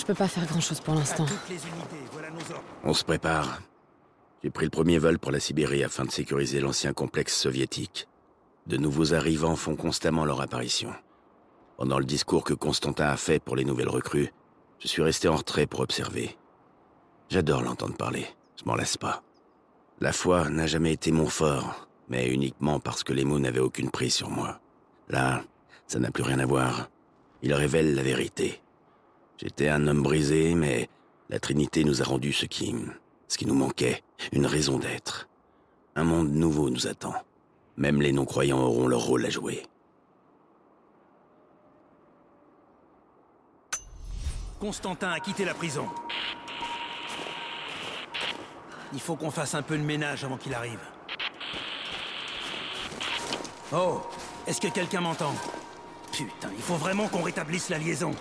[0.00, 1.26] Je peux pas faire grand-chose pour l'instant.
[2.84, 3.60] On se prépare.
[4.42, 8.08] J'ai pris le premier vol pour la Sibérie afin de sécuriser l'ancien complexe soviétique.
[8.66, 10.90] De nouveaux arrivants font constamment leur apparition.
[11.76, 14.32] Pendant le discours que Constantin a fait pour les nouvelles recrues,
[14.78, 16.34] je suis resté en retrait pour observer.
[17.28, 18.26] J'adore l'entendre parler,
[18.56, 19.22] je m'en lasse pas.
[20.00, 23.90] La foi n'a jamais été mon fort, mais uniquement parce que les mots n'avaient aucune
[23.90, 24.60] prise sur moi.
[25.10, 25.42] Là,
[25.86, 26.88] ça n'a plus rien à voir.
[27.42, 28.62] Il révèle la vérité.
[29.40, 30.90] J'étais un homme brisé, mais
[31.30, 32.74] la Trinité nous a rendu ce qui...
[33.26, 34.02] ce qui nous manquait,
[34.32, 35.28] une raison d'être.
[35.96, 37.14] Un monde nouveau nous attend.
[37.78, 39.62] Même les non-croyants auront leur rôle à jouer.
[44.60, 45.88] Constantin a quitté la prison.
[48.92, 50.80] Il faut qu'on fasse un peu de ménage avant qu'il arrive.
[53.72, 54.02] Oh
[54.46, 55.34] Est-ce que quelqu'un m'entend?
[56.12, 58.14] Putain, il faut vraiment qu'on rétablisse la liaison.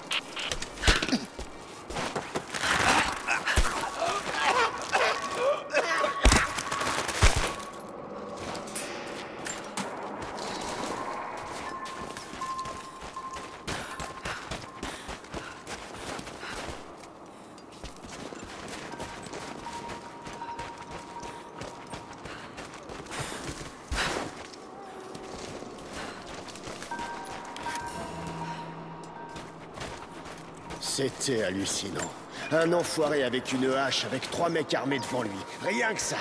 [31.30, 32.10] C'était hallucinant.
[32.52, 35.30] Un enfoiré avec une hache, avec trois mecs armés devant lui.
[35.64, 36.18] Rien que ça.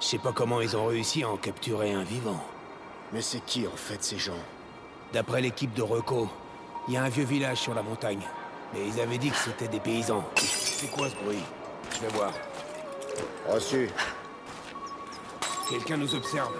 [0.00, 2.40] Je sais pas comment ils ont réussi à en capturer un vivant.
[3.12, 4.38] Mais c'est qui en fait ces gens?
[5.12, 6.28] D'après l'équipe de Reco,
[6.86, 8.22] il y a un vieux village sur la montagne.
[8.72, 10.24] Mais ils avaient dit que c'était des paysans.
[10.36, 11.42] C'est quoi ce bruit?
[11.96, 12.32] Je vais voir.
[13.48, 13.90] Reçu.
[15.68, 16.52] Quelqu'un nous observe.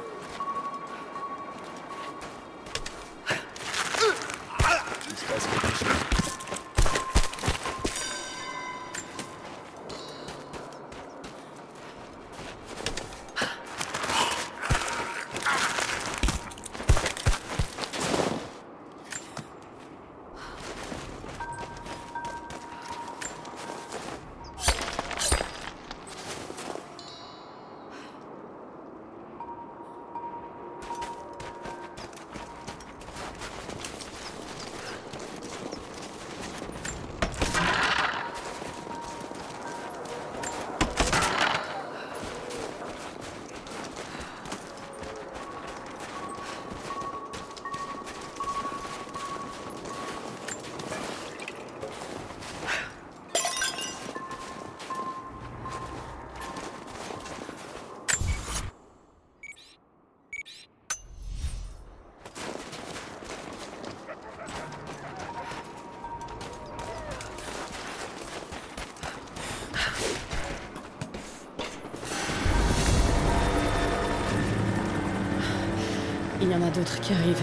[76.78, 77.42] D'autres qui arrivent.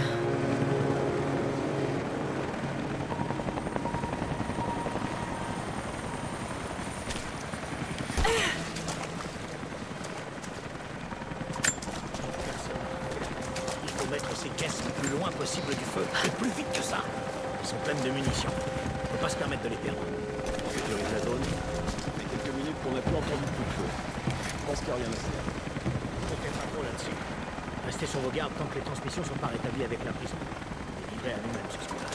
[13.83, 16.81] Il faut mettre ces caisses le plus loin possible du feu, et plus vite que
[16.81, 16.99] ça.
[17.61, 18.49] Ils sont pleines de munitions.
[19.11, 19.99] Faut pas se permettre de les perdre.
[19.99, 21.43] On sécurise la zone.
[21.43, 23.89] Ça fait quelques minutes qu'on n'a plus entendu de coup de feu.
[24.31, 25.43] Je pense qu'il n'y a rien à se faire.
[26.29, 27.17] Faut être un peu là-dessus.
[27.95, 30.35] Restez sur vos gardes tant que les transmissions sont pas rétablies avec la prison.
[30.35, 32.11] Et livrez à nous-mêmes ce coup-là.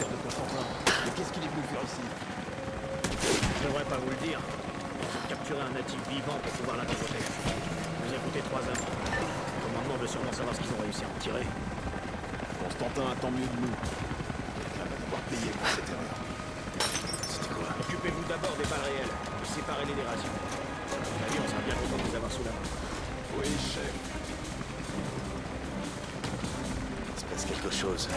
[0.00, 0.64] Cœur de Constantin.
[0.88, 2.00] Mais qu'est-ce qu'il est venu faire ici?
[2.00, 4.40] Je devrais pas vous le dire.
[5.28, 7.20] Capturer un natif vivant pour pouvoir l'interroger.
[7.20, 8.84] Vous a coûté trois hommes.
[8.88, 11.44] Le commandement veut sûrement savoir ce qu'ils ont réussi à en tirer.
[12.64, 13.76] Constantin attend mieux de nous.
[13.76, 16.16] Quelqu'un va devoir payer pour cette erreur.
[17.28, 17.68] C'était quoi?
[17.76, 19.16] Occupez-vous d'abord des balles réelles
[19.52, 20.32] séparez-les des rations.
[20.32, 22.64] À mon avis, on sera bien content de vous avoir sous la main.
[23.36, 24.21] Oui, chef.
[27.90, 28.08] Se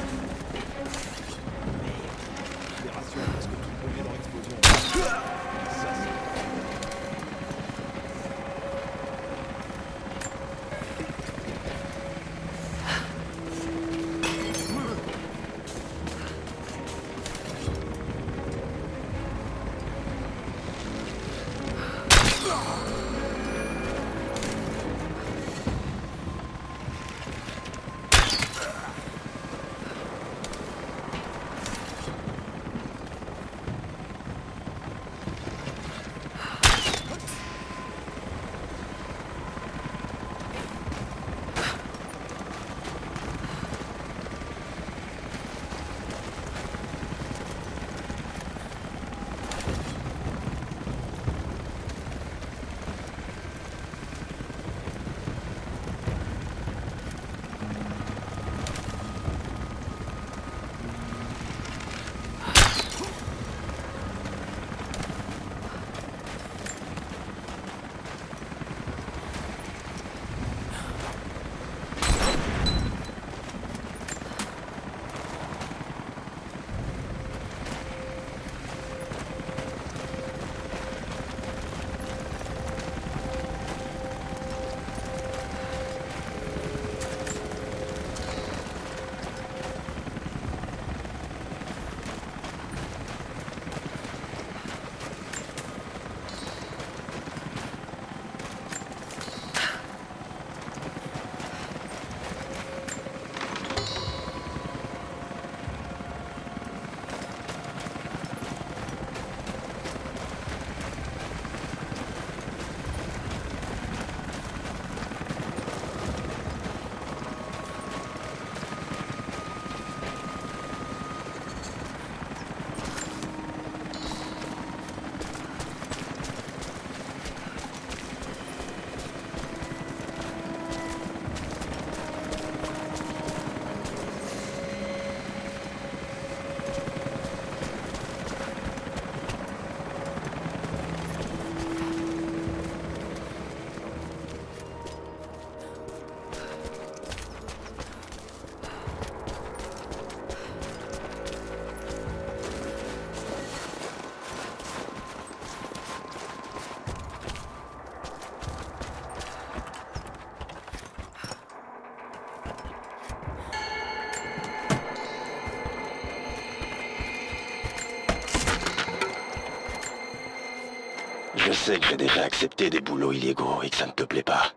[171.65, 174.53] sais que j'ai déjà accepté des boulots illégaux et que ça ne te plaît pas.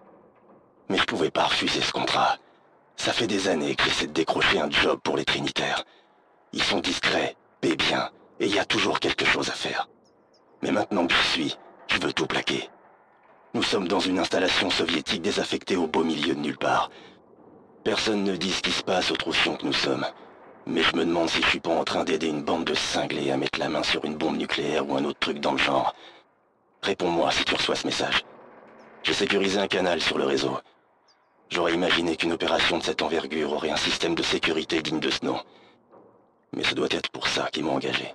[0.90, 2.36] Mais je pouvais pas refuser ce contrat.
[2.96, 5.84] Ça fait des années que j'essaie de décrocher un job pour les Trinitaires.
[6.52, 8.10] Ils sont discrets, paient bien,
[8.40, 9.88] et il y a toujours quelque chose à faire.
[10.60, 12.68] Mais maintenant que je suis, je veux tout plaquer.
[13.54, 16.90] Nous sommes dans une installation soviétique désaffectée au beau milieu de nulle part.
[17.84, 20.04] Personne ne dit ce qui se passe aux troufions que nous sommes.
[20.66, 23.30] Mais je me demande si je suis pas en train d'aider une bande de cinglés
[23.30, 25.94] à mettre la main sur une bombe nucléaire ou un autre truc dans le genre.
[26.82, 28.24] Réponds-moi si tu reçois ce message.
[29.02, 30.58] J'ai sécurisé un canal sur le réseau.
[31.50, 35.24] J'aurais imaginé qu'une opération de cette envergure aurait un système de sécurité digne de ce
[35.24, 35.40] nom.
[36.54, 38.12] Mais ce doit être pour ça qu'ils m'ont engagé.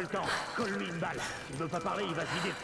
[0.00, 0.26] Le temps.
[0.56, 1.18] Colle-lui une balle.
[1.46, 2.54] S'il veut pas parler, il va se vider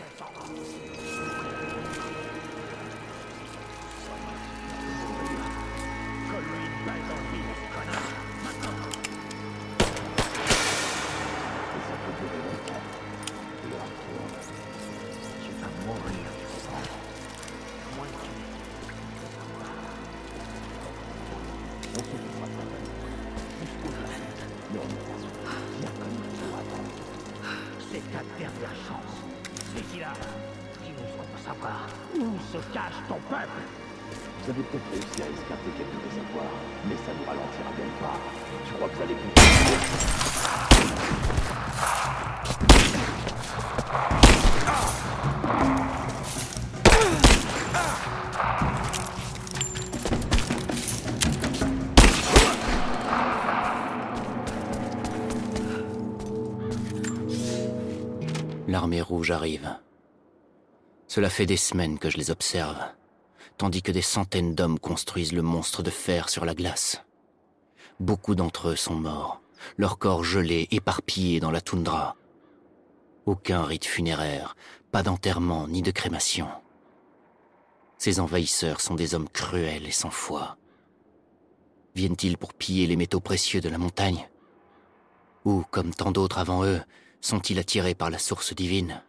[34.46, 36.44] Vous avez peut-être réussi à escaper quelques réservoirs,
[36.88, 38.14] mais ça nous ralentira bien pas.
[38.64, 39.36] Tu crois que allez continuer
[58.68, 59.76] L'armée rouge arrive.
[61.08, 62.78] Cela fait des semaines que je les observe,
[63.66, 67.02] tandis que des centaines d'hommes construisent le monstre de fer sur la glace.
[67.98, 69.42] Beaucoup d'entre eux sont morts,
[69.76, 72.14] leurs corps gelés, éparpillés dans la toundra.
[73.24, 74.54] Aucun rite funéraire,
[74.92, 76.46] pas d'enterrement ni de crémation.
[77.98, 80.58] Ces envahisseurs sont des hommes cruels et sans foi.
[81.96, 84.28] Viennent-ils pour piller les métaux précieux de la montagne?
[85.44, 86.80] Ou, comme tant d'autres avant eux,
[87.20, 89.02] sont-ils attirés par la source divine?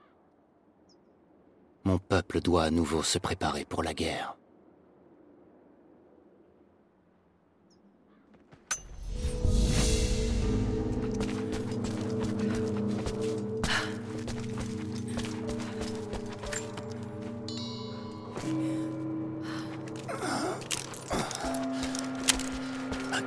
[1.83, 4.36] Mon peuple doit à nouveau se préparer pour la guerre.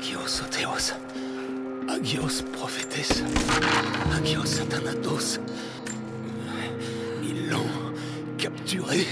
[0.01, 0.95] Agios Otheos.
[1.87, 3.23] Agios Prophétesse.
[4.17, 5.39] Agios Satanatos.
[7.23, 7.93] Ils l'ont
[8.39, 9.07] capturé.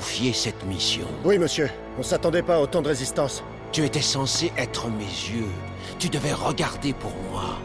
[0.00, 1.06] Confié cette mission.
[1.24, 1.68] Oui, monsieur.
[1.98, 3.44] On s'attendait pas à autant de résistance.
[3.70, 5.52] Tu étais censé être mes yeux.
[5.98, 7.58] Tu devais regarder pour moi.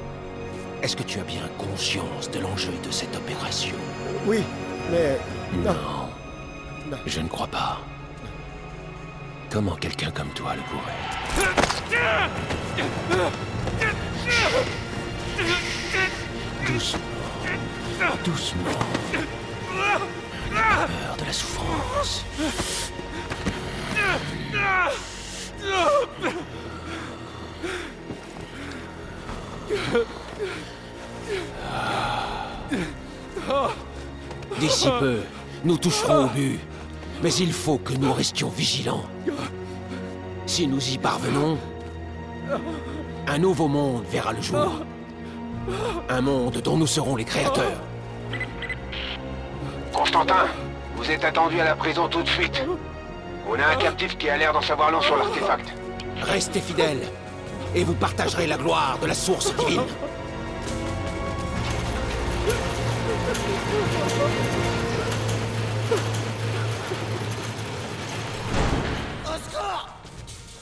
[0.84, 3.78] Est-ce que tu as bien conscience de l'enjeu de cette opération?
[4.28, 4.44] Oui,
[4.92, 5.18] mais...
[5.64, 6.10] Non.
[6.92, 6.98] Non.
[7.06, 7.80] Je ne crois pas.
[9.50, 10.92] Comment quelqu'un comme toi le pourrait?
[16.68, 17.00] Doucement.
[18.26, 19.25] Doucement.
[21.26, 22.24] La souffrance.
[34.60, 35.20] D'ici peu,
[35.64, 36.60] nous toucherons au but.
[37.24, 39.06] Mais il faut que nous restions vigilants.
[40.46, 41.58] Si nous y parvenons,
[43.28, 44.82] un nouveau monde verra le jour.
[46.10, 47.82] Un monde dont nous serons les créateurs.
[49.92, 50.46] Constantin,
[51.16, 52.62] vous êtes attendu à la prison tout de suite.
[53.48, 55.74] On a un captif qui a l'air d'en savoir long sur l'artefact.
[56.22, 57.08] Restez fidèles,
[57.74, 59.82] et vous partagerez la gloire de la source divine.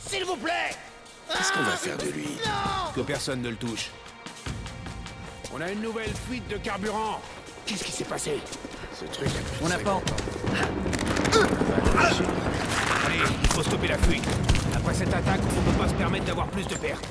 [0.07, 0.51] S'il vous plaît
[1.29, 2.37] Qu'est-ce qu'on va faire de lui
[2.95, 3.89] Que personne ne le touche.
[5.51, 7.19] On a une nouvelle fuite de carburant.
[7.65, 8.39] Qu'est-ce qui s'est passé?
[8.93, 9.93] Ce truc a On n'a pas...
[9.93, 10.03] ans.
[13.05, 14.25] Allez, il faut stopper la fuite.
[14.75, 17.07] Après cette attaque, on ne peut pas se permettre d'avoir plus de pertes.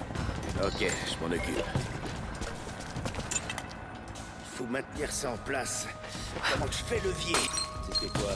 [0.64, 1.64] Ok, je m'en occupe.
[4.54, 5.87] Faut maintenir ça en place.
[6.52, 7.37] Comment je fais levier?
[7.90, 8.32] C'était quoi?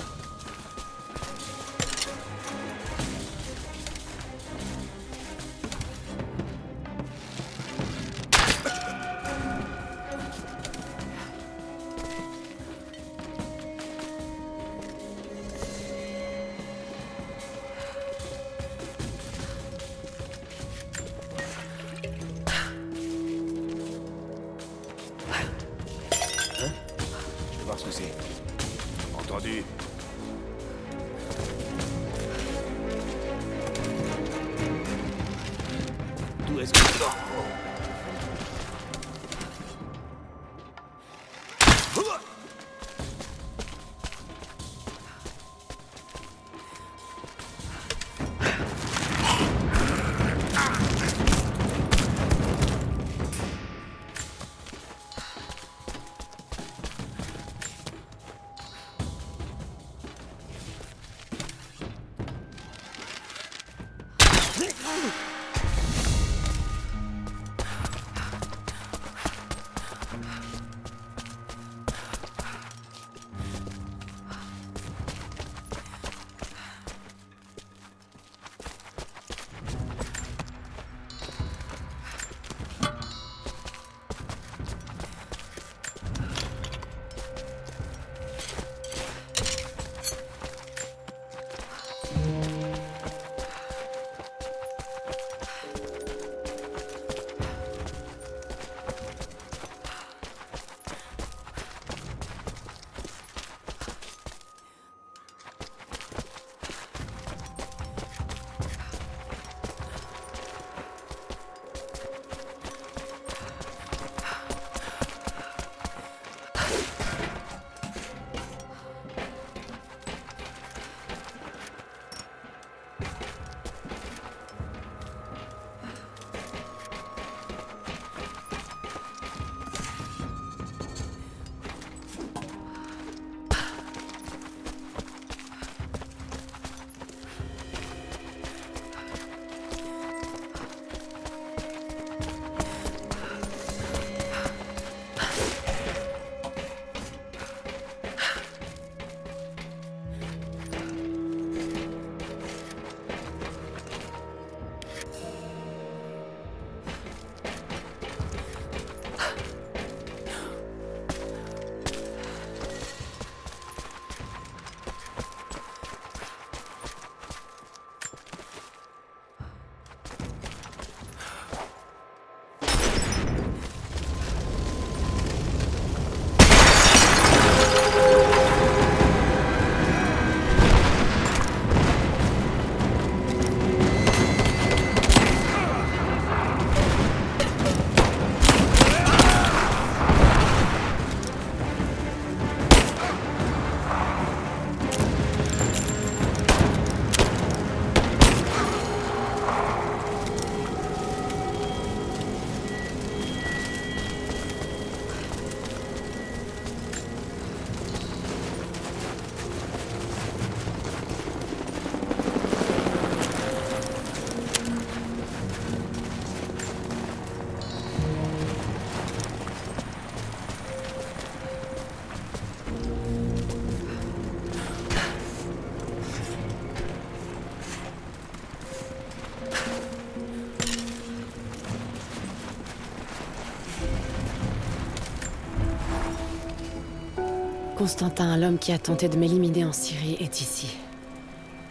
[237.86, 240.76] Constantin, l'homme qui a tenté de m'éliminer en Syrie, est ici.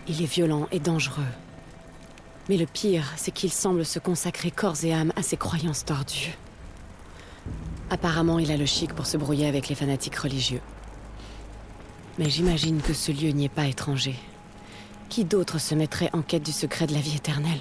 [0.08, 1.28] Il est violent et dangereux.
[2.48, 6.38] Mais le pire, c'est qu'il semble se consacrer corps et âme à ses croyances tordues.
[7.90, 10.62] Apparemment, il a le chic pour se brouiller avec les fanatiques religieux.
[12.18, 14.16] Mais j'imagine que ce lieu n'y est pas étranger.
[15.10, 17.60] Qui d'autre se mettrait en quête du secret de la vie éternelle?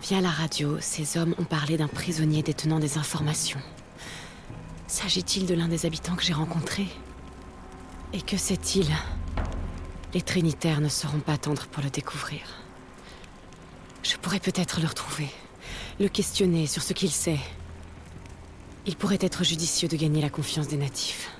[0.00, 3.60] Via la radio, ces hommes ont parlé d'un prisonnier détenant des informations.
[5.08, 6.86] S'agit-il de l'un des habitants que j'ai rencontré
[8.12, 8.86] Et que sait-il
[10.12, 12.42] Les Trinitaires ne seront pas tendres pour le découvrir.
[14.02, 15.30] Je pourrais peut-être le retrouver,
[15.98, 17.38] le questionner sur ce qu'il sait.
[18.84, 21.30] Il pourrait être judicieux de gagner la confiance des natifs.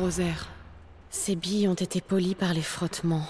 [0.00, 0.48] Rosaire.
[1.10, 3.26] Ces billes ont été polies par les frottements.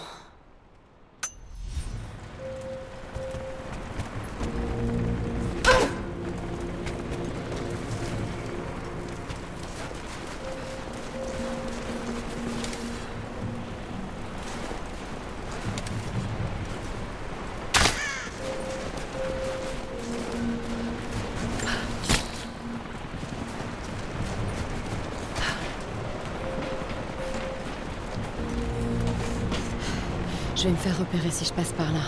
[30.60, 32.00] Je vais me faire repérer si je passe par là.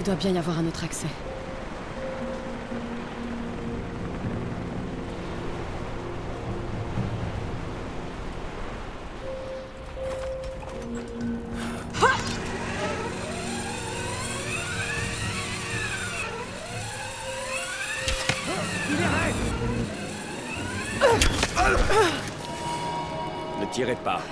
[0.00, 1.06] Il doit bien y avoir un autre accès.
[23.60, 24.22] Ne tirez pas.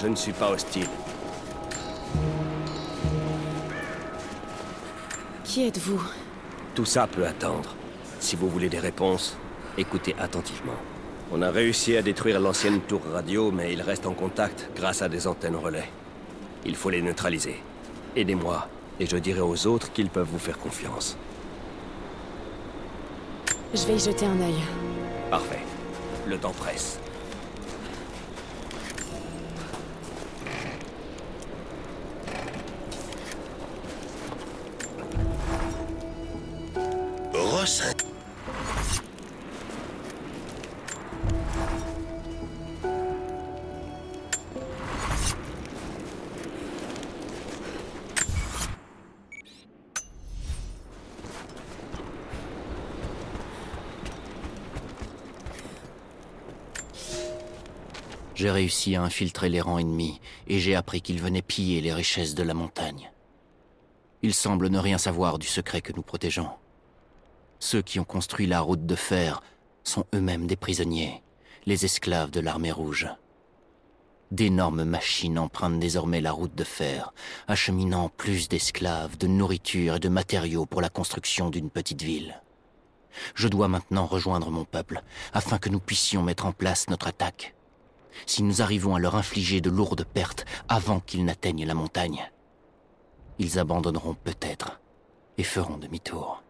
[0.00, 0.88] Je ne suis pas hostile.
[5.54, 6.02] Qui êtes-vous?
[6.74, 7.76] Tout ça peut attendre.
[8.18, 9.36] Si vous voulez des réponses,
[9.78, 10.74] écoutez attentivement.
[11.30, 15.08] On a réussi à détruire l'ancienne tour radio, mais il reste en contact grâce à
[15.08, 15.88] des antennes relais.
[16.66, 17.62] Il faut les neutraliser.
[18.16, 18.66] Aidez-moi,
[18.98, 21.16] et je dirai aux autres qu'ils peuvent vous faire confiance.
[23.72, 24.58] Je vais y jeter un œil.
[25.30, 25.62] Parfait.
[26.26, 26.98] Le temps presse.
[58.44, 62.34] J'ai réussi à infiltrer les rangs ennemis et j'ai appris qu'ils venaient piller les richesses
[62.34, 63.10] de la montagne.
[64.20, 66.50] Ils semblent ne rien savoir du secret que nous protégeons.
[67.58, 69.42] Ceux qui ont construit la route de fer
[69.82, 71.22] sont eux-mêmes des prisonniers,
[71.64, 73.08] les esclaves de l'armée rouge.
[74.30, 77.14] D'énormes machines empruntent désormais la route de fer,
[77.48, 82.42] acheminant plus d'esclaves, de nourriture et de matériaux pour la construction d'une petite ville.
[83.34, 85.02] Je dois maintenant rejoindre mon peuple,
[85.32, 87.54] afin que nous puissions mettre en place notre attaque.
[88.26, 92.30] Si nous arrivons à leur infliger de lourdes pertes avant qu'ils n'atteignent la montagne,
[93.38, 94.80] ils abandonneront peut-être
[95.38, 96.43] et feront demi-tour.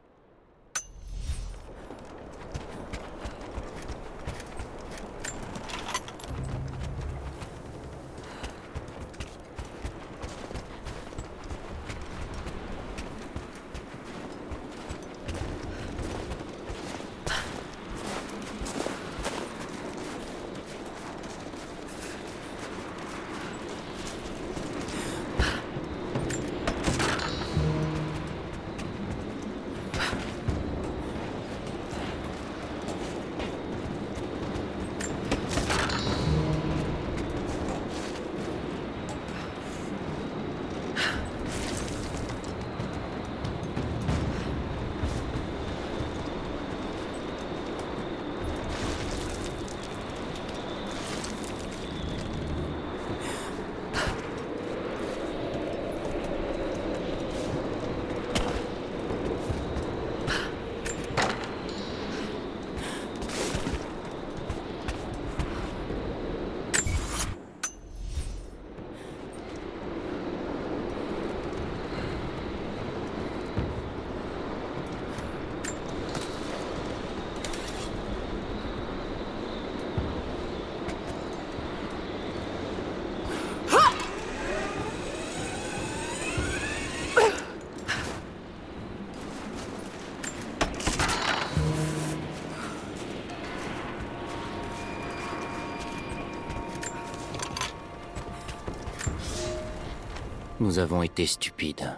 [100.64, 101.94] Nous avons été stupides.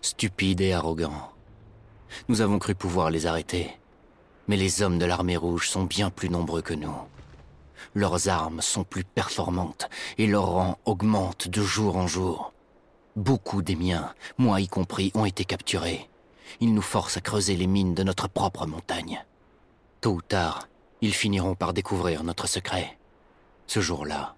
[0.00, 1.30] Stupides et arrogants.
[2.28, 3.76] Nous avons cru pouvoir les arrêter.
[4.48, 6.96] Mais les hommes de l'armée rouge sont bien plus nombreux que nous.
[7.94, 12.54] Leurs armes sont plus performantes et leur rang augmente de jour en jour.
[13.16, 16.08] Beaucoup des miens, moi y compris, ont été capturés.
[16.60, 19.22] Ils nous forcent à creuser les mines de notre propre montagne.
[20.00, 20.68] Tôt ou tard,
[21.02, 22.96] ils finiront par découvrir notre secret.
[23.66, 24.36] Ce jour-là,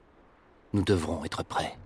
[0.73, 1.77] nous devrons être prêts.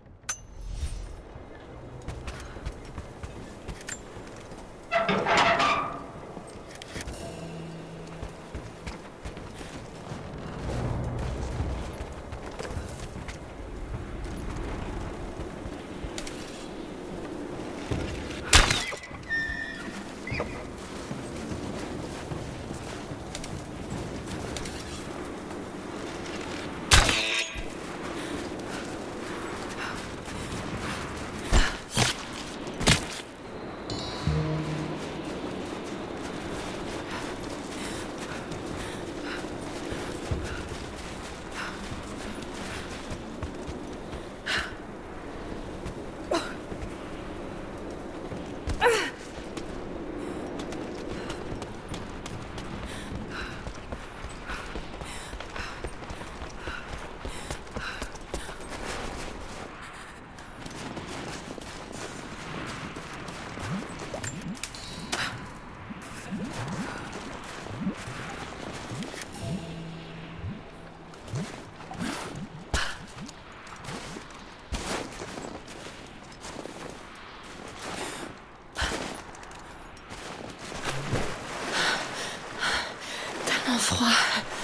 [83.89, 84.60] 我冷。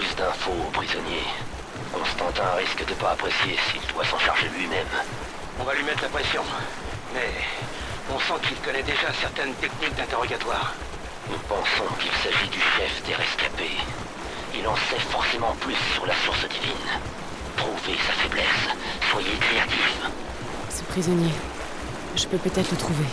[0.00, 1.28] Plus d'infos aux prisonniers.
[1.92, 4.94] Constantin risque de pas apprécier s'il doit s'en charger lui-même.
[5.60, 6.42] On va lui mettre la pression.
[7.12, 7.28] Mais
[8.08, 10.72] on sent qu'il connaît déjà certaines techniques d'interrogatoire.
[11.28, 13.76] Nous pensons qu'il s'agit du chef des rescapés.
[14.54, 16.90] Il en sait forcément plus sur la source divine.
[17.56, 18.64] Trouvez sa faiblesse.
[19.10, 20.00] Soyez créatifs.
[20.70, 21.34] Ce prisonnier,
[22.16, 23.10] je peux peut-être le trouver.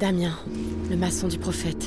[0.00, 0.32] Damien,
[0.88, 1.79] le maçon du prophète.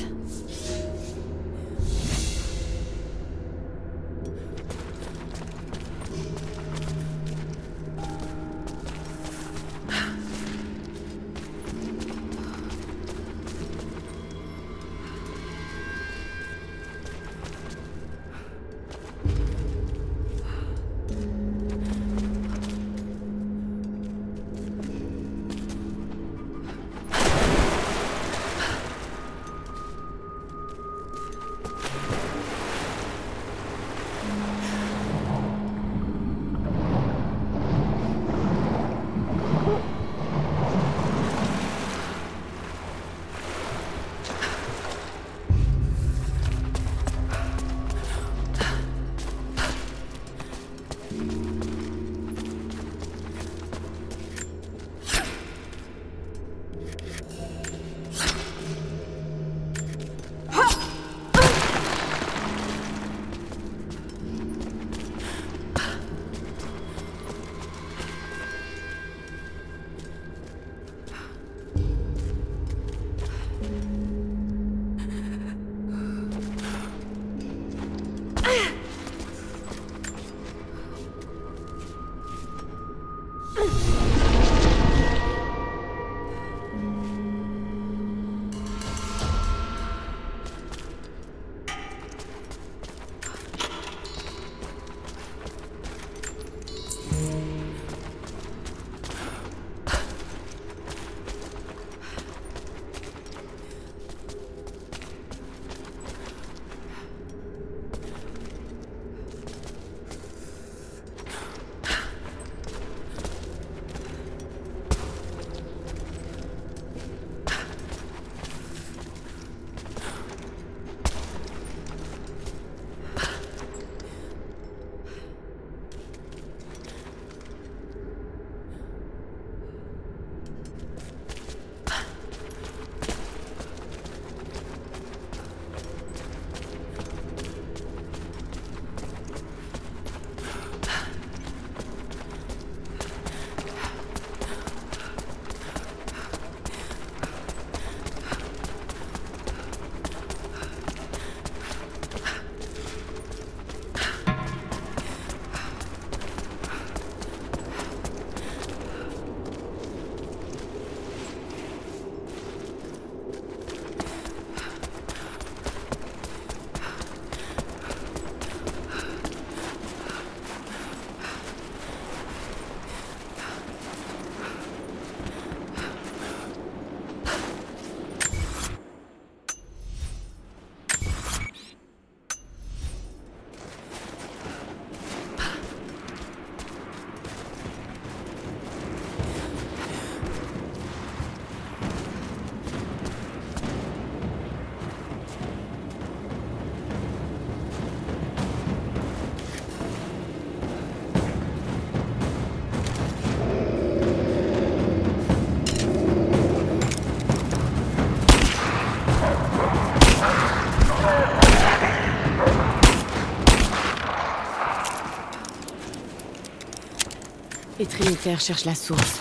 [217.94, 219.20] Les Trinitaires cherchent la source.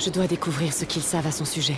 [0.00, 1.76] Je dois découvrir ce qu'ils savent à son sujet.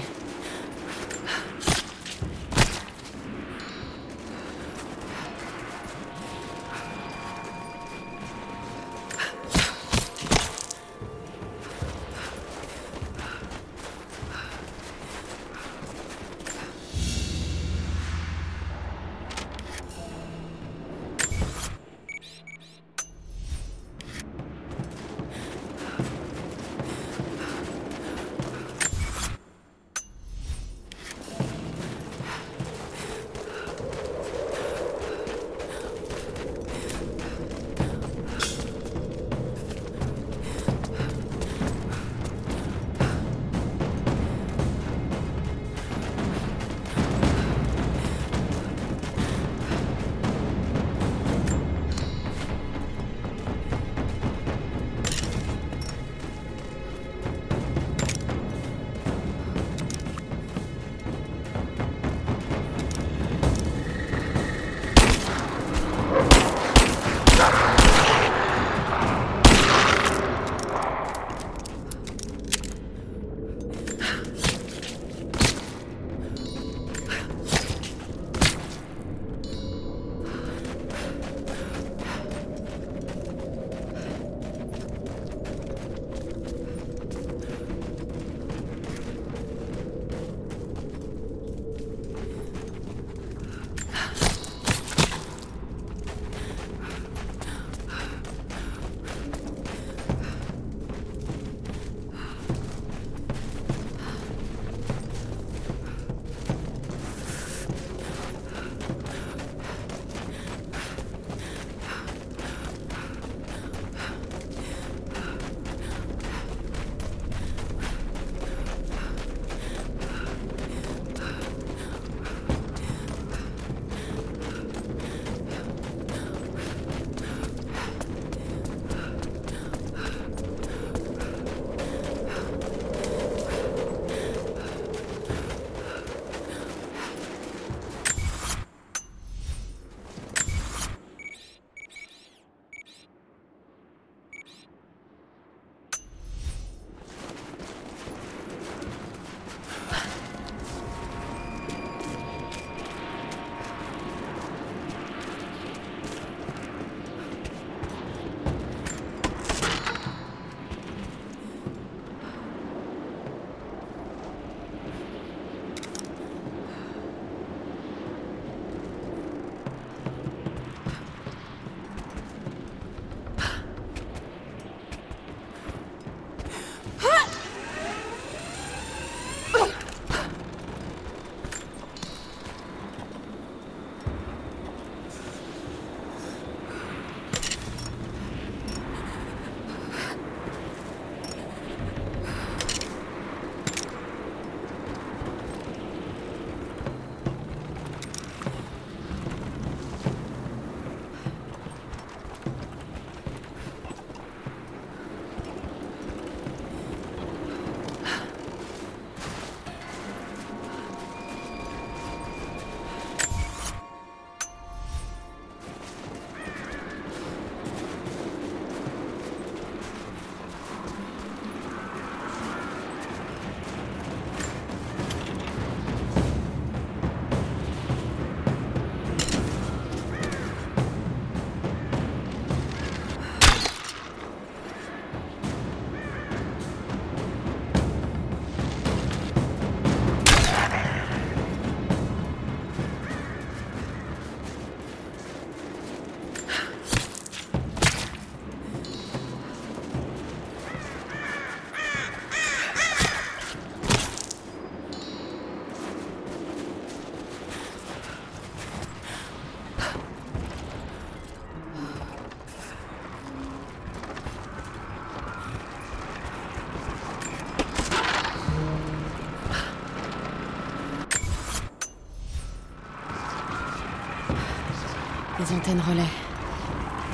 [275.53, 276.03] Antennes relais.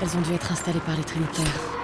[0.03, 1.76] Elles ont dû être installées par les Trinitaires.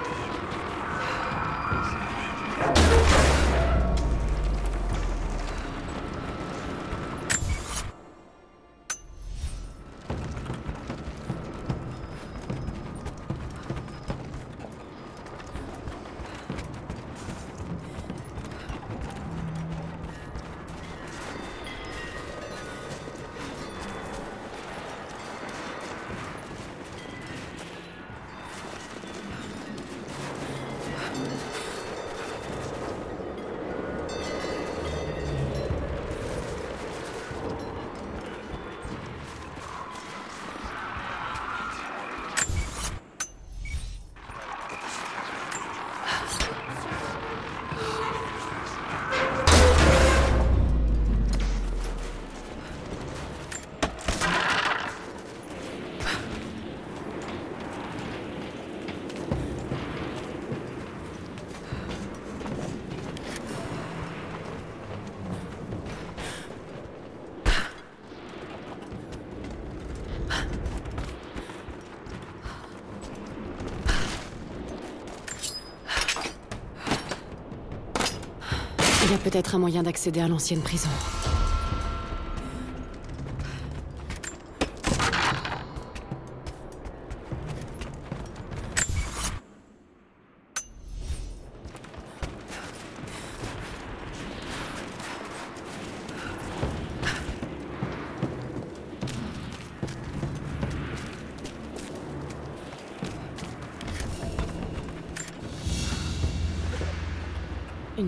[79.32, 80.90] Peut-être un moyen d'accéder à l'ancienne prison.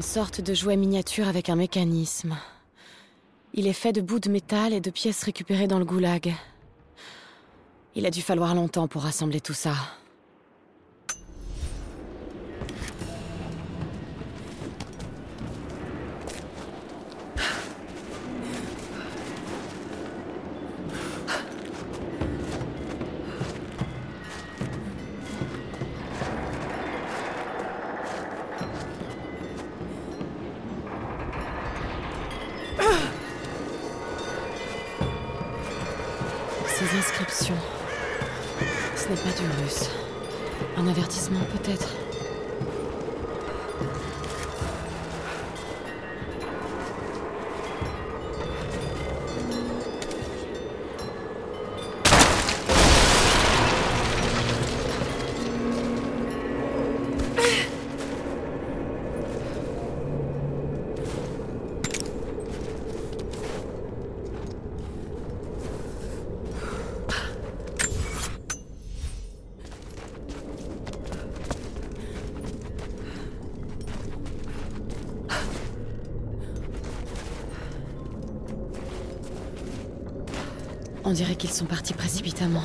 [0.05, 2.37] Sorte de jouet miniature avec un mécanisme.
[3.55, 6.35] Il est fait de bouts de métal et de pièces récupérées dans le goulag.
[7.97, 9.75] Il a dû falloir longtemps pour rassembler tout ça.
[81.07, 82.63] On dirait qu'ils sont partis précipitamment.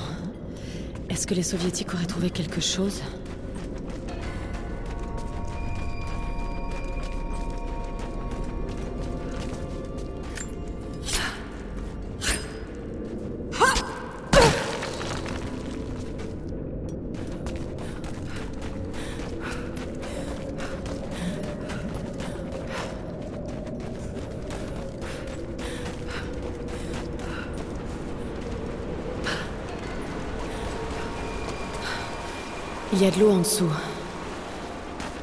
[1.09, 3.01] Est-ce que les soviétiques auraient trouvé quelque chose?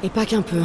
[0.02, 0.62] Et pas qu'un peu.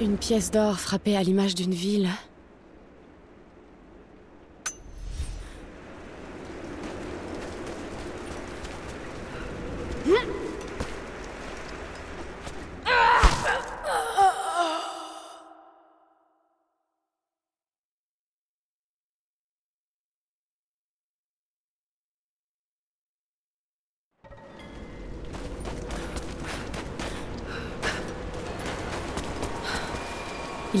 [0.00, 2.08] Une pièce d'or frappée à l'image d'une ville.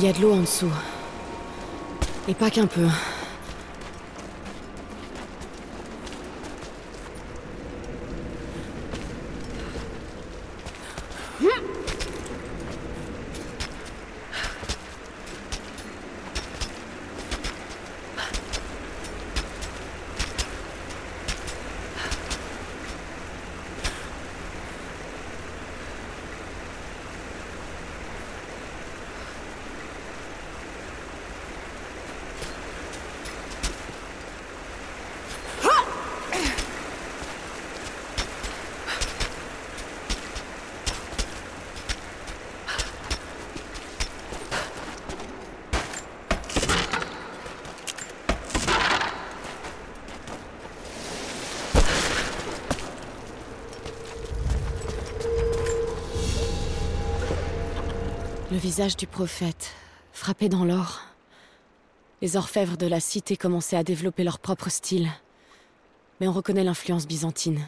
[0.02, 0.72] Il y a de l'eau en dessous.
[2.26, 2.86] Et pas qu'un peu.
[58.70, 59.72] Visage du prophète,
[60.12, 61.00] frappé dans l'or.
[62.22, 65.08] Les orfèvres de la cité commençaient à développer leur propre style.
[66.20, 67.66] Mais on reconnaît l'influence byzantine.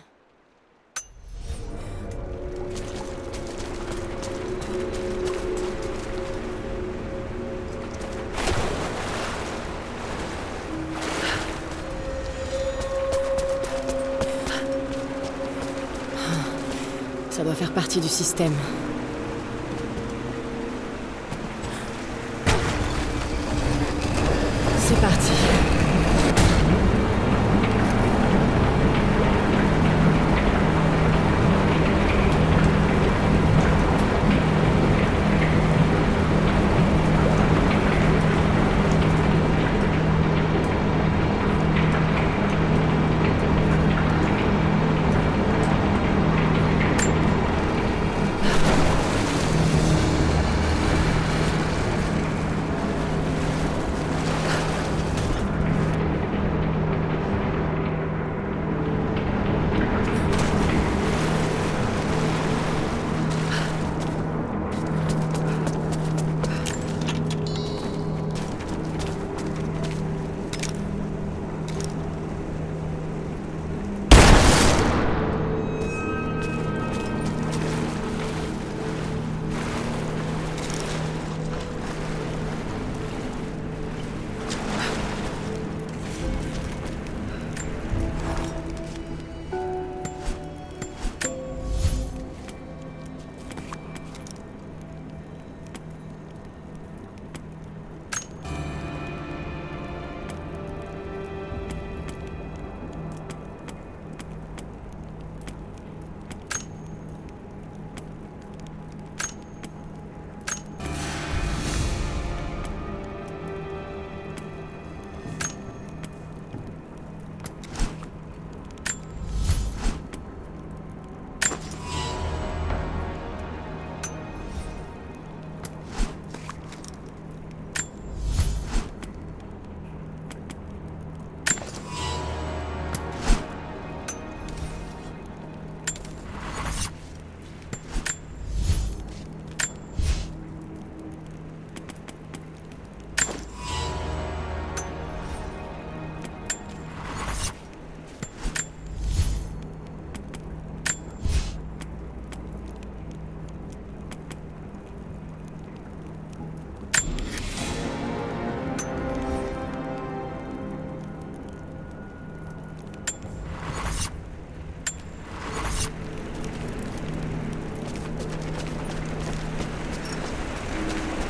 [17.30, 18.54] Ça doit faire partie du système.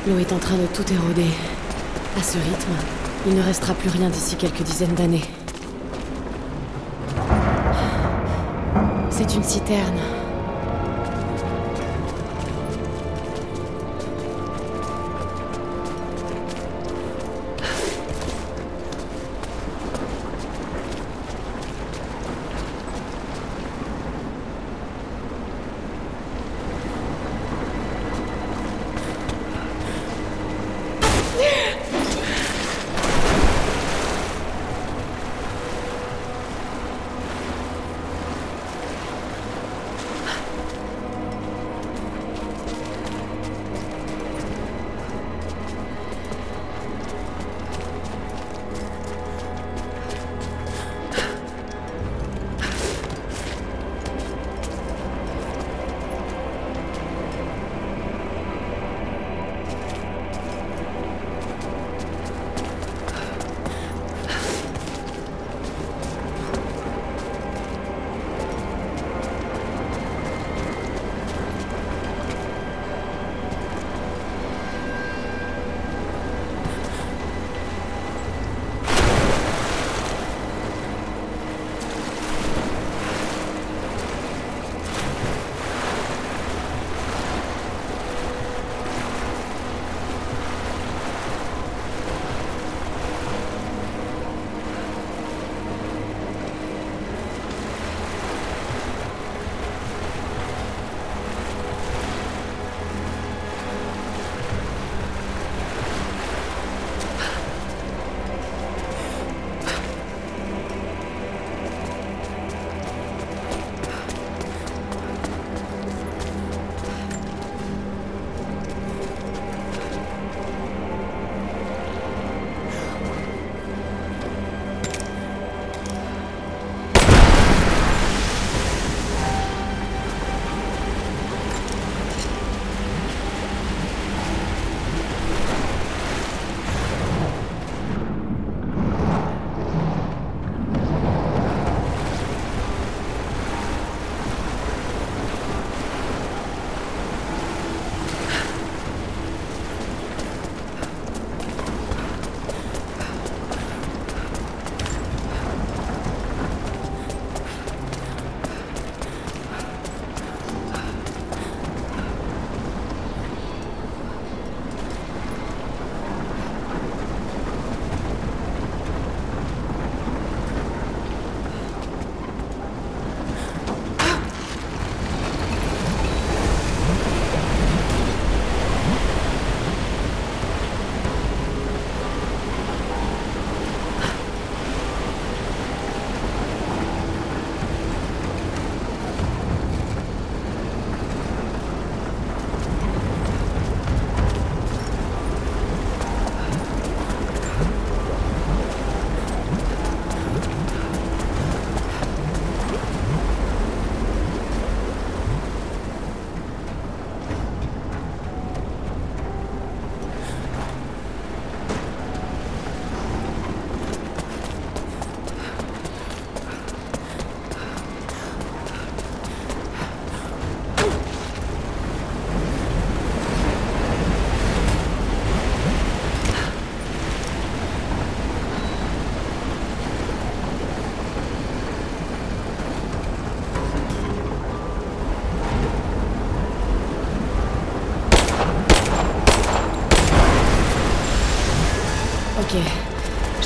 [0.05, 1.29] L'eau est en train de tout éroder.
[2.19, 2.73] À ce rythme,
[3.25, 5.23] il ne restera plus rien d'ici quelques dizaines d'années.
[9.09, 10.22] C'est une citerne.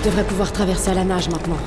[0.08, 1.58] Je devrais pouvoir traverser à la nage maintenant.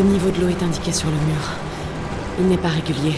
[0.00, 1.42] Le niveau de l'eau est indiqué sur le mur.
[2.38, 3.16] Il n'est pas régulier.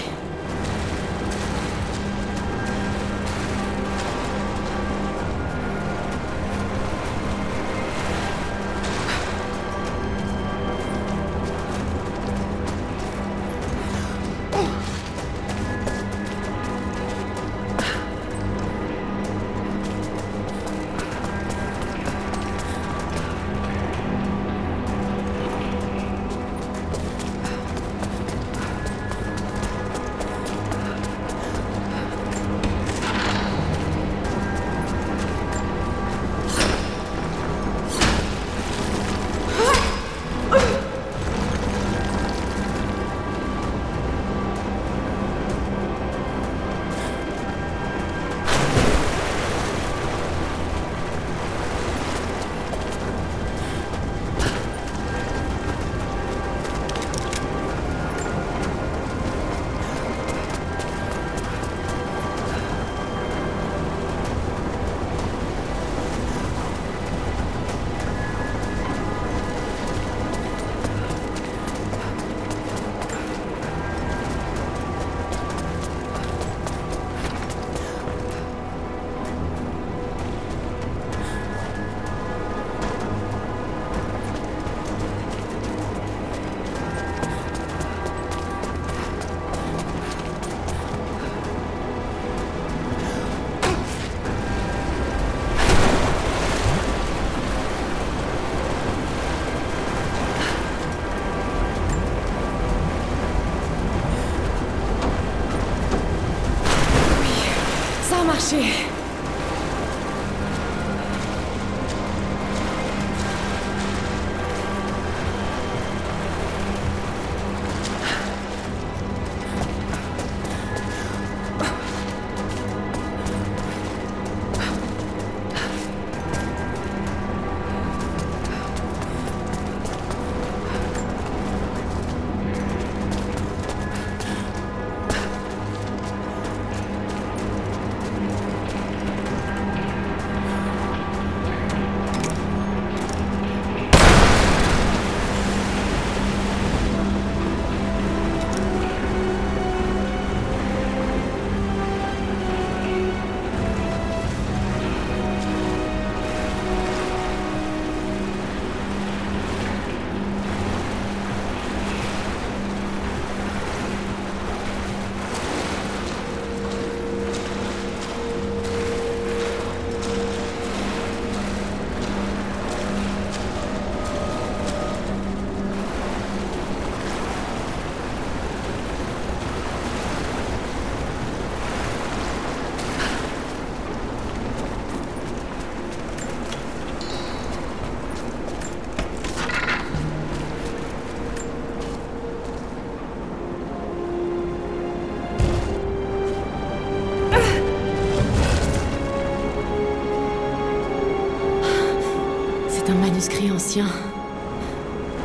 [108.52, 108.81] shit.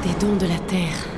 [0.03, 1.16] Des dons de la Terre.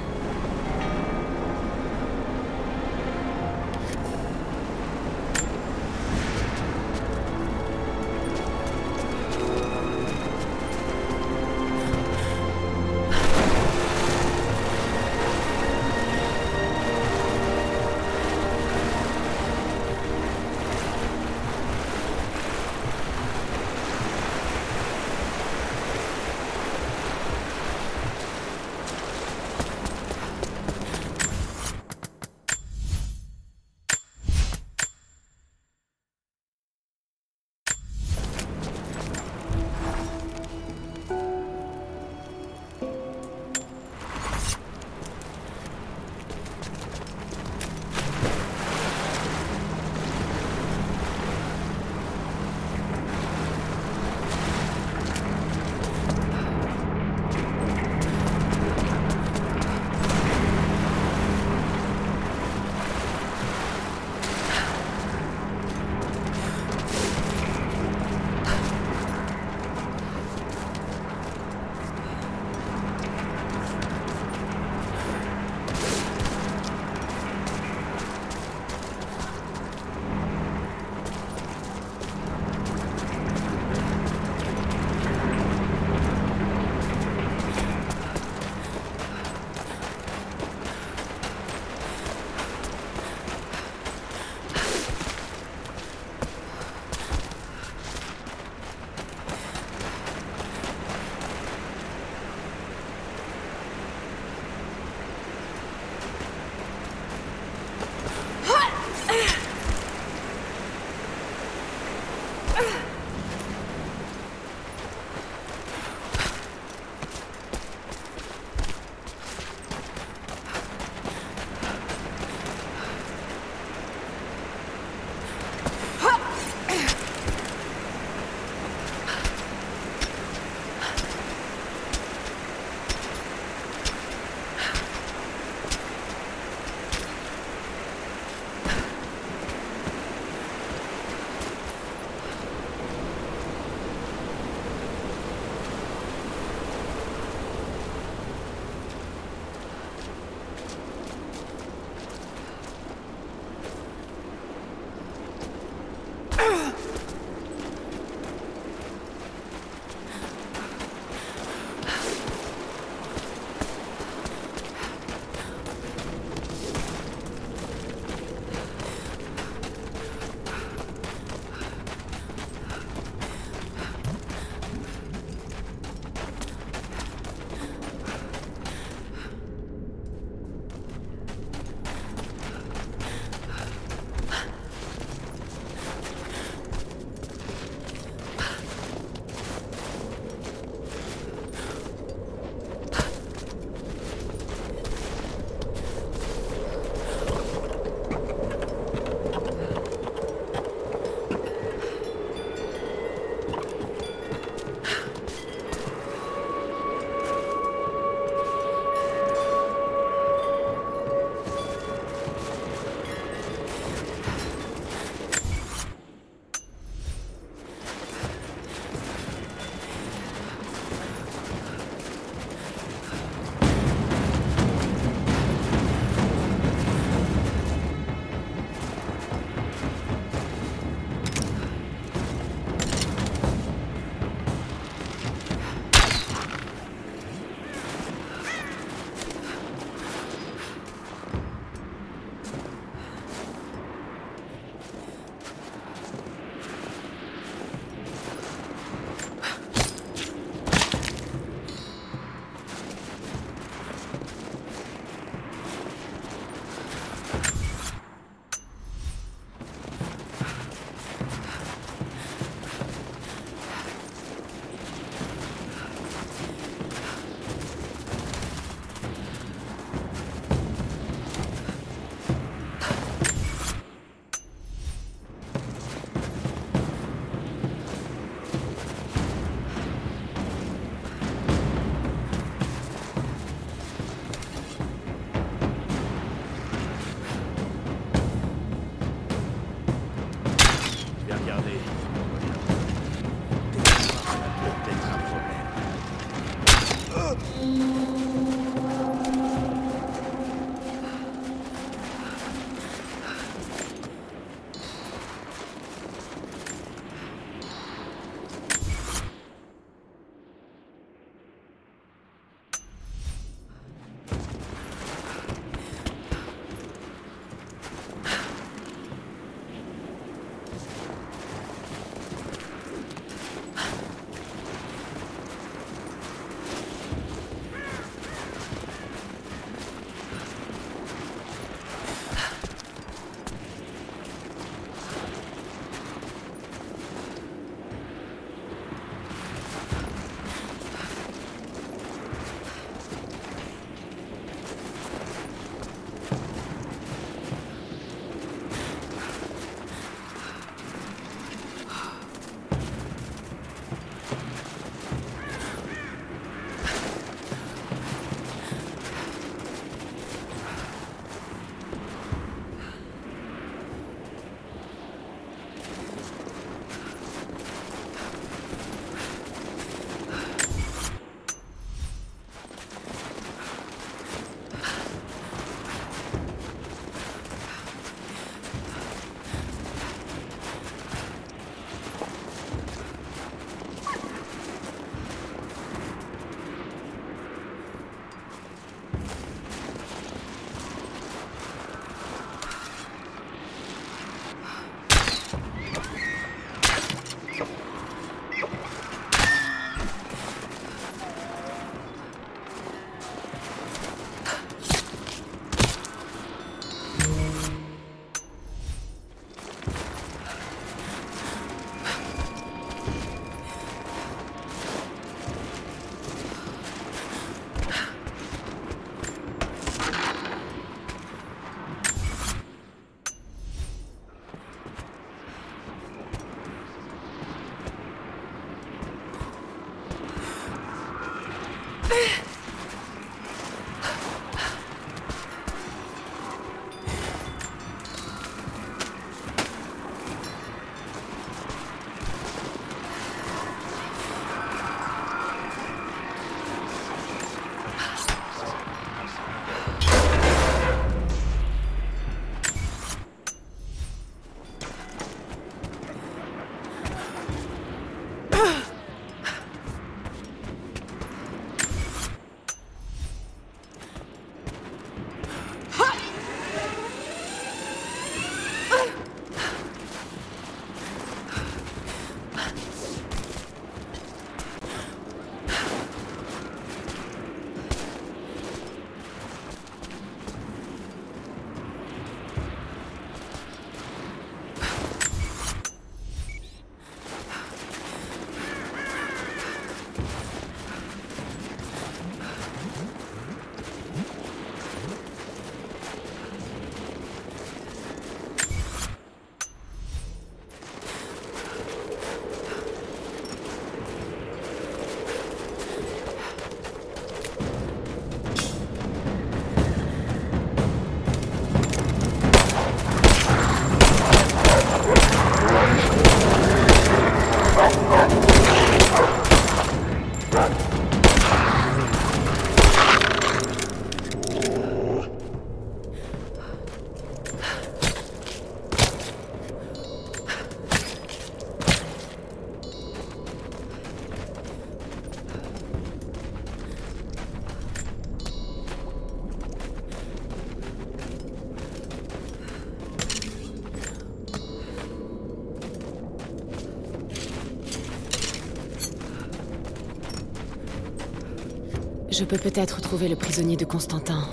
[552.40, 554.48] Je peux peut-être trouver le prisonnier de Constantin.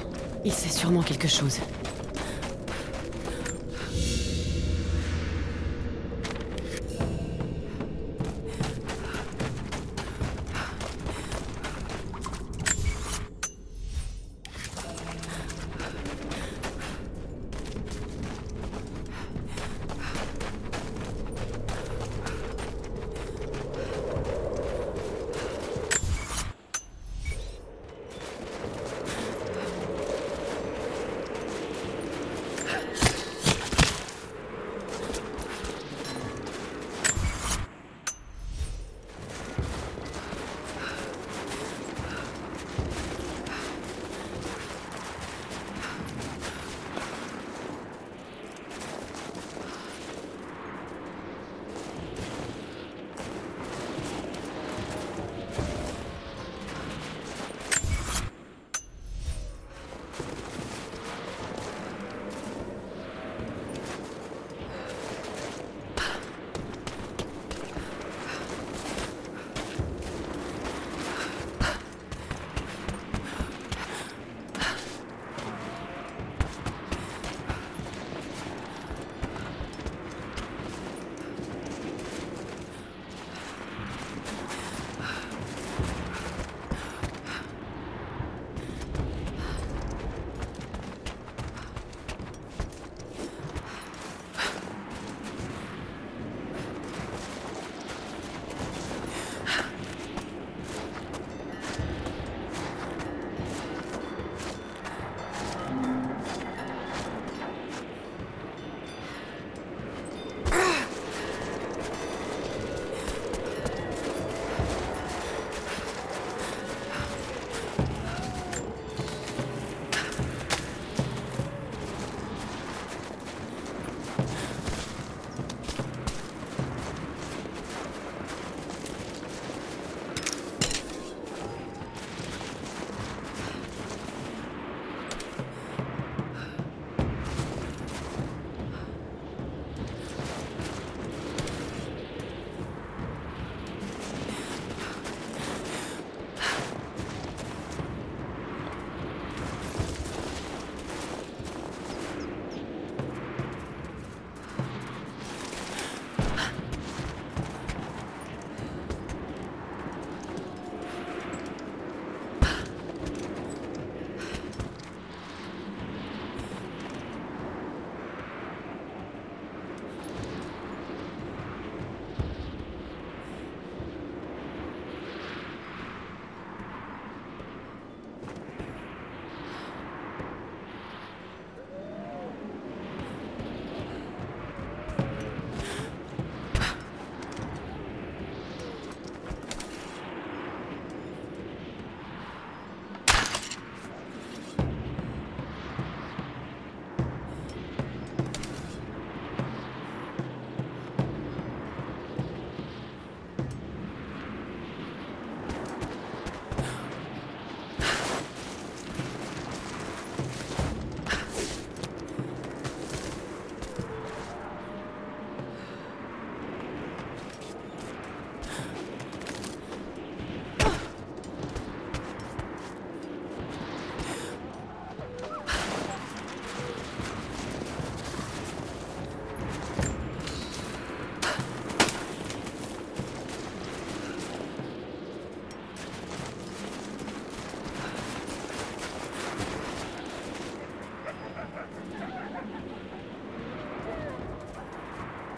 [0.45, 1.61] Il sait sûrement quelque chose.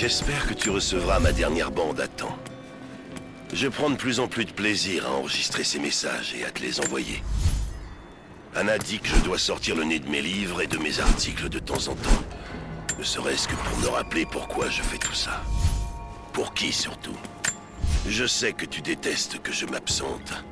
[0.00, 2.38] J'espère que tu recevras ma dernière bande à temps.
[3.52, 6.62] Je prends de plus en plus de plaisir à enregistrer ces messages et à te
[6.62, 7.20] les envoyer.
[8.54, 11.48] Anna dit que je dois sortir le nez de mes livres et de mes articles
[11.48, 12.22] de temps en temps.
[12.96, 15.42] Ne serait-ce que pour me rappeler pourquoi je fais tout ça.
[16.32, 17.18] Pour qui surtout?
[18.06, 20.44] Je sais que tu détestes que je m'absente,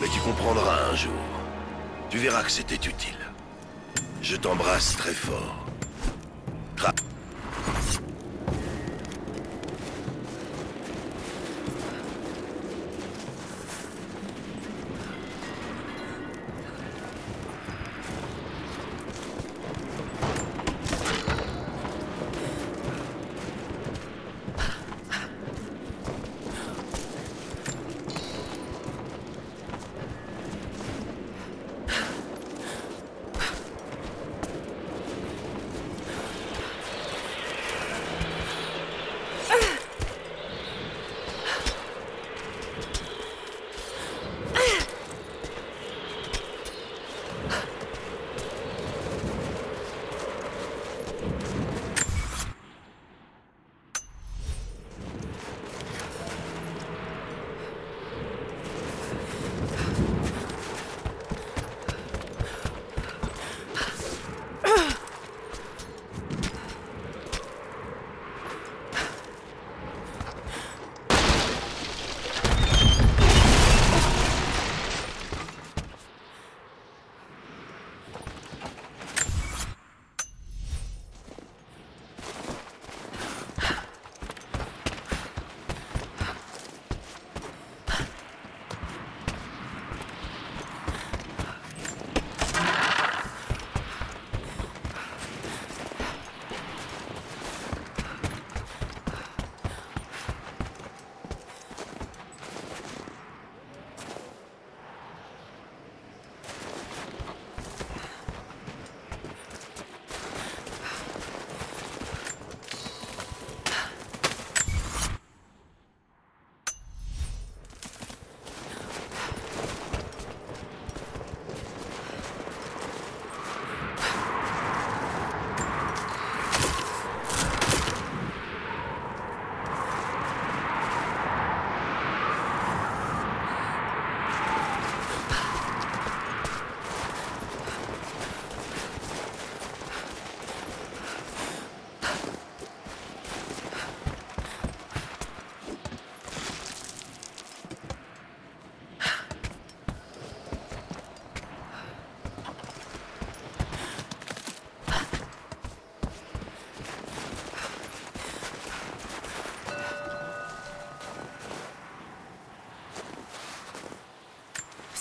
[0.00, 1.12] mais tu comprendras un jour.
[2.08, 3.18] Tu verras que c'était utile.
[4.22, 5.66] Je t'embrasse très fort.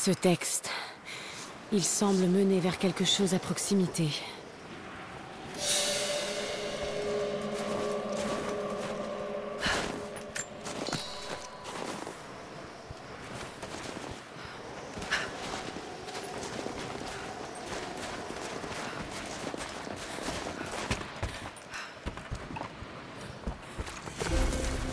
[0.06, 0.70] Ce texte,
[1.72, 4.08] il semble mener vers quelque chose à proximité.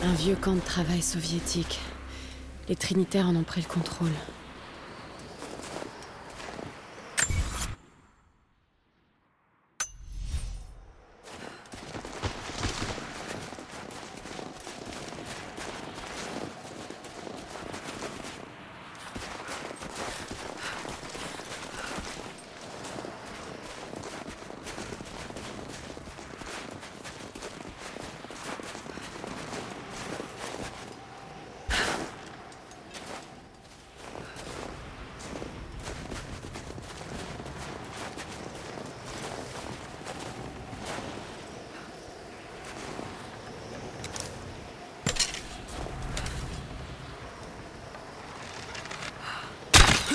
[0.03, 1.81] Un vieux camp de travail soviétique.
[2.71, 4.09] Les Trinitaires en ont pris le contrôle.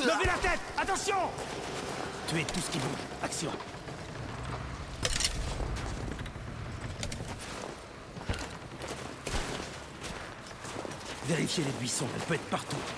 [0.08, 1.16] Levez la tête Attention
[2.28, 2.90] Tuez tout ce qui bouge.
[3.24, 3.52] Action
[11.98, 12.97] Buissons, elle peut être partout.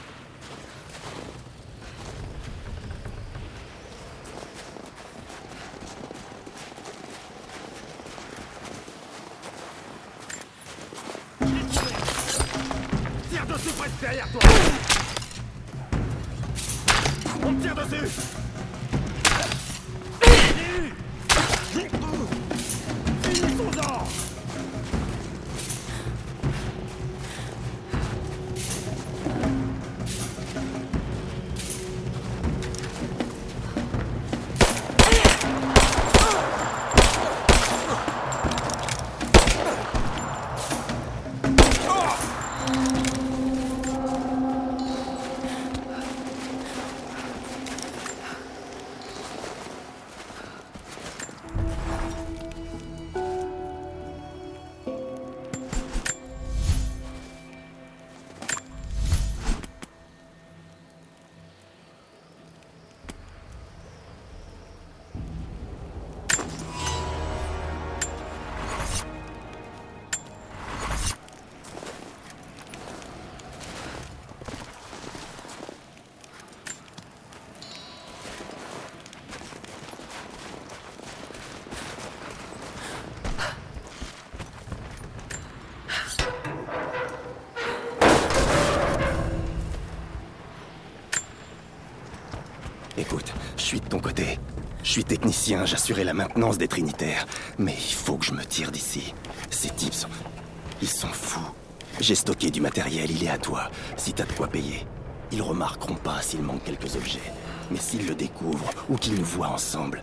[93.69, 94.39] Suis de ton côté.
[94.81, 97.27] Je suis technicien, j'assurais la maintenance des Trinitaires.
[97.59, 99.13] Mais il faut que je me tire d'ici.
[99.51, 100.09] Ces types sont...
[100.81, 101.51] Ils sont fous.
[101.99, 104.87] J'ai stocké du matériel, il est à toi, si t'as de quoi payer.
[105.31, 107.31] Ils remarqueront pas s'il manque quelques objets.
[107.69, 110.01] Mais s'ils le découvrent, ou qu'ils nous voient ensemble,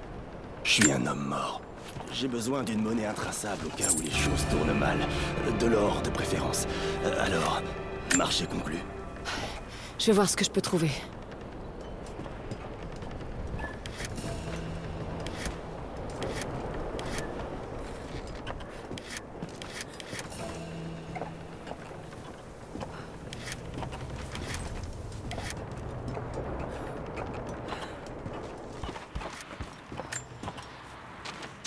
[0.63, 1.61] je suis un homme mort.
[2.13, 4.99] J'ai besoin d'une monnaie intraçable au cas où les choses tournent mal.
[5.59, 6.69] De l'or, de préférence.
[7.05, 7.63] Euh, Alors,
[8.17, 8.77] marché conclu.
[9.99, 10.93] Je vais voir ce que je peux trouver.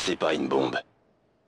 [0.10, 0.80] C'est pas une bombe.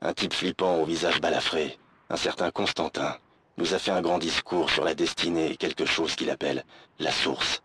[0.03, 1.79] Un type flippant au visage balafré,
[2.11, 3.17] un certain Constantin,
[3.57, 6.63] nous a fait un grand discours la destinée et quelque chose qu'il appelle
[6.99, 7.61] la source.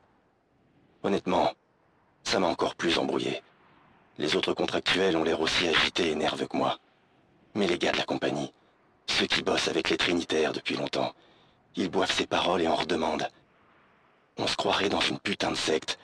[1.03, 1.53] Honnêtement,
[2.25, 3.43] ça m'a encore plus embrouillé.
[4.19, 6.79] Les autres contractuels ont l'air aussi agités et nerveux que moi.
[7.55, 8.53] Mais les gars de la compagnie,
[9.07, 11.15] ceux qui bossent avec les Trinitaires depuis longtemps,
[11.77, 13.29] ils boivent ses paroles et en redemandent.
[14.39, 15.99] On se croirait dans une putain de secte.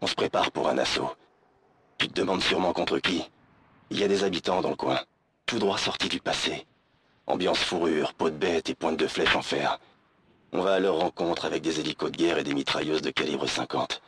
[0.00, 1.10] On se prépare pour un assaut.
[1.98, 3.24] Tu te demandes sûrement contre qui
[3.90, 5.00] Il y a des habitants dans le coin,
[5.46, 6.66] tout droit sortis du passé.
[7.26, 9.78] Ambiance fourrure, peau de bête et pointe de flèche en fer.
[10.56, 13.48] On va à leur rencontre avec des hélicos de guerre et des mitrailleuses de calibre
[13.48, 14.00] 50.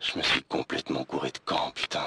[0.00, 2.04] Je me suis complètement couré de camp, putain.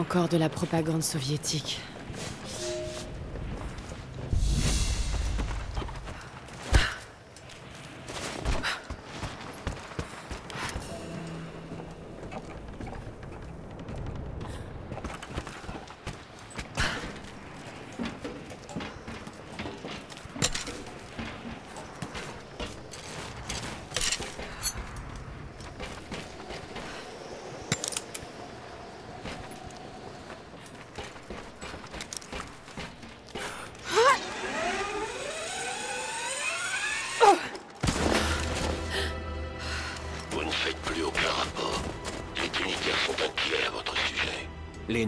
[0.00, 1.78] Encore de la propagande soviétique.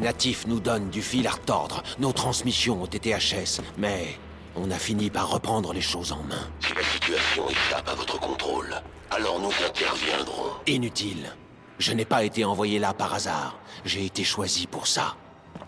[0.03, 1.83] Natifs nous donnent du fil à retordre.
[1.99, 4.19] Nos transmissions ont été HS, mais
[4.57, 6.51] on a fini par reprendre les choses en main.
[6.61, 8.75] Si la situation échappe à votre contrôle,
[9.11, 10.51] alors nous interviendrons.
[10.67, 11.33] Inutile.
[11.79, 13.59] Je n'ai pas été envoyé là par hasard.
[13.85, 15.17] J'ai été choisi pour ça.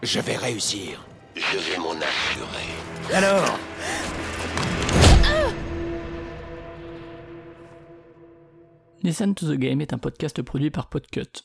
[0.02, 1.04] Je vais réussir.
[1.34, 3.12] Je vais m'en assurer.
[3.12, 3.58] Alors
[9.02, 11.44] Listen to the Game est un podcast produit par Podcut.